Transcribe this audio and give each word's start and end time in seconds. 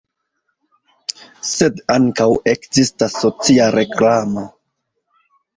Sed 1.49 1.83
ankaŭ 1.97 2.27
ekzistas 2.53 3.19
socia 3.25 3.71
reklamo. 3.79 4.51